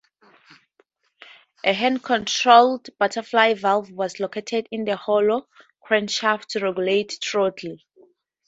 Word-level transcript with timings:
A 1.63 1.73
hand-controlled 1.73 2.89
butterfly 2.97 3.53
valve 3.53 3.91
was 3.91 4.19
located 4.19 4.67
in 4.71 4.83
the 4.83 4.95
hollow 4.95 5.47
crankshaft 5.85 6.47
to 6.47 6.59
regulate 6.59 7.19
throttle. 7.23 7.77